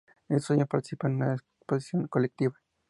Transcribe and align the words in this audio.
Este 0.29 0.53
años 0.53 0.67
participa 0.67 1.07
en 1.07 1.17
una 1.17 1.33
exposición 1.35 2.07
colectiva. 2.07 2.55